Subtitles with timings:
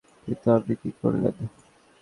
[0.23, 1.35] কিন্তু আপনি কী করলেন!